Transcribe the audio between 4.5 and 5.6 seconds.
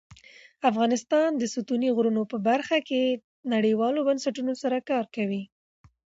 سره کار کوي.